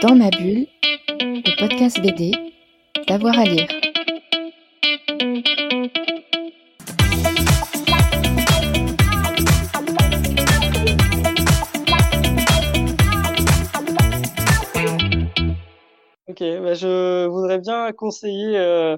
[0.00, 0.68] Dans ma bulle,
[1.18, 2.30] le podcast BD,
[3.08, 3.66] d'avoir à lire.
[16.28, 18.96] Ok, bah, je voudrais bien conseiller euh,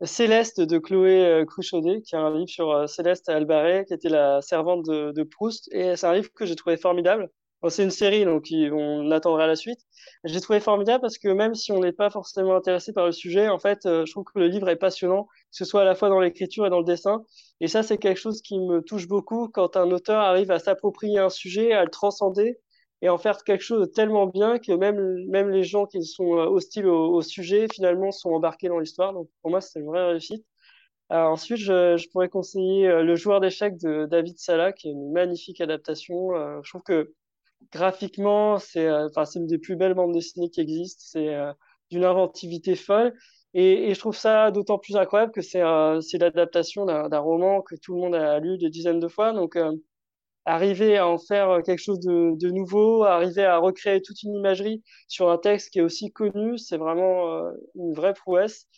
[0.00, 4.08] Céleste de Chloé euh, Cruchaudet, qui est un livre sur euh, Céleste Albaret, qui était
[4.08, 5.68] la servante de, de Proust.
[5.72, 7.28] Et c'est un livre que j'ai trouvé formidable.
[7.62, 9.78] Bon, c'est une série, donc on attendra la suite.
[10.24, 13.48] J'ai trouvé formidable parce que même si on n'est pas forcément intéressé par le sujet,
[13.48, 15.94] en fait, euh, je trouve que le livre est passionnant, que ce soit à la
[15.94, 17.24] fois dans l'écriture et dans le dessin.
[17.60, 21.18] Et ça, c'est quelque chose qui me touche beaucoup quand un auteur arrive à s'approprier
[21.20, 22.58] un sujet, à le transcender
[23.00, 26.36] et en faire quelque chose de tellement bien que même, même les gens qui sont
[26.38, 29.12] euh, hostiles au, sujet, finalement, sont embarqués dans l'histoire.
[29.12, 30.44] Donc pour moi, c'est une vraie réussite.
[31.12, 35.60] Euh, ensuite, je, pourrais conseiller Le joueur d'échecs de David Sala, qui est une magnifique
[35.60, 36.30] adaptation.
[36.62, 37.12] Je trouve que
[37.72, 41.02] graphiquement, c'est euh, enfin, une des plus belles bandes dessinées qui existent.
[41.06, 41.52] C'est euh,
[41.90, 43.14] d'une inventivité folle.
[43.54, 47.94] Et, je trouve ça d'autant plus incroyable que c'est euh, l'adaptation d'un roman que tout
[47.94, 49.32] le monde a lu des dizaines de fois.
[49.32, 49.58] Donc,
[50.44, 54.82] arriver à en faire quelque chose de, de nouveau, arriver à recréer toute une imagerie
[55.08, 58.68] sur un texte qui est aussi connu, c'est vraiment une vraie prouesse.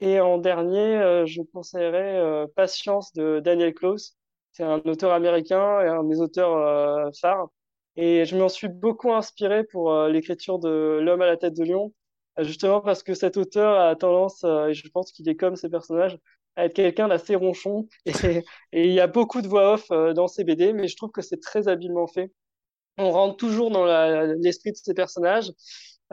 [0.00, 4.16] Et en dernier, je conseillerais Patience de Daniel Close.
[4.52, 7.48] C'est un auteur américain et un de mes auteurs phares.
[7.96, 11.64] Et je m'en suis beaucoup inspiré pour euh, l'écriture de L'homme à la tête de
[11.64, 11.92] lion,
[12.38, 15.56] euh, justement parce que cet auteur a tendance, euh, et je pense qu'il est comme
[15.56, 16.18] ses personnages,
[16.56, 17.88] à être quelqu'un d'assez ronchon.
[18.72, 21.22] Et, il y a beaucoup de voix off dans ses BD, mais je trouve que
[21.22, 22.30] c'est très habilement fait.
[22.98, 23.86] On rentre toujours dans
[24.36, 25.50] l'esprit de ces personnages.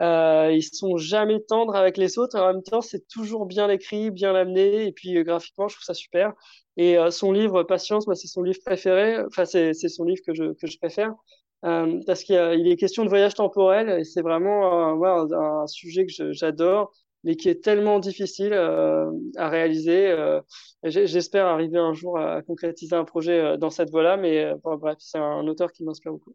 [0.00, 2.38] Ils sont jamais tendres avec les autres.
[2.38, 4.86] En même temps, c'est toujours bien écrit, bien amené.
[4.86, 6.32] Et puis, graphiquement, je trouve ça super.
[6.78, 9.20] Et son livre Patience, moi, c'est son livre préféré.
[9.26, 11.14] Enfin, c'est son livre que je préfère.
[11.64, 14.00] Euh, parce qu'il est question de voyage temporel.
[14.00, 16.92] Et c'est vraiment euh, un, sujet que j'adore,
[17.24, 20.08] mais qui est tellement difficile euh, à réaliser.
[20.08, 20.40] Euh,
[20.82, 24.16] J'espère arriver un jour à concrétiser un projet euh, dans cette voie-là.
[24.16, 26.34] Mais euh, bon, bref, c'est un auteur qui m'inspire beaucoup.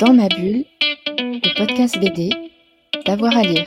[0.00, 0.64] Dans ma bulle,
[1.18, 2.30] le podcast BD,
[3.06, 3.64] d'avoir à lire.